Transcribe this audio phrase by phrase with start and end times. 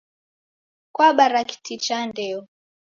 [0.95, 2.39] Kwabara kiti cha ndeo